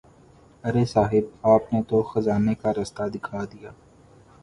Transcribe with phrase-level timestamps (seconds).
[0.63, 3.71] ارے صاحب آپ نے تو خزانے کا راستہ دکھا دیا۔